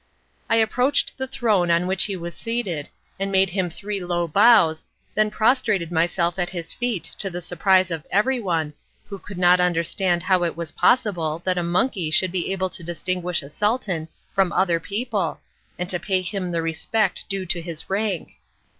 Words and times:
I 0.49 0.55
approached 0.55 1.15
the 1.19 1.27
throne 1.27 1.69
on 1.69 1.85
which 1.85 2.05
he 2.05 2.15
was 2.15 2.33
seated 2.33 2.89
and 3.19 3.31
made 3.31 3.51
him 3.51 3.69
three 3.69 4.03
low 4.03 4.27
bows, 4.27 4.83
then 5.13 5.29
prostrated 5.29 5.91
myself 5.91 6.39
at 6.39 6.49
his 6.49 6.73
feet 6.73 7.03
to 7.19 7.29
the 7.29 7.39
surprise 7.39 7.91
of 7.91 8.07
everyone, 8.09 8.73
who 9.09 9.19
could 9.19 9.37
not 9.37 9.59
understand 9.59 10.23
how 10.23 10.43
it 10.43 10.57
was 10.57 10.71
possible 10.71 11.39
that 11.45 11.59
a 11.59 11.61
monkey 11.61 12.09
should 12.09 12.31
be 12.31 12.51
able 12.51 12.71
to 12.71 12.83
distinguish 12.83 13.43
a 13.43 13.49
Sultan 13.49 14.07
from 14.33 14.51
other 14.53 14.79
people, 14.79 15.39
and 15.77 15.87
to 15.89 15.99
pay 15.99 16.23
him 16.23 16.49
the 16.49 16.63
respect 16.63 17.25
due 17.29 17.45
to 17.45 17.61
his 17.61 17.87
rank. 17.87 18.39